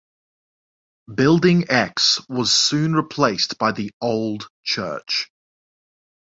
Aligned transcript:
"Building 1.13 1.69
X" 1.69 2.21
was 2.27 2.51
soon 2.51 2.95
replaced 2.95 3.59
by 3.59 3.71
the 3.71 3.91
"Old 4.01 4.47
Church". 4.63 5.29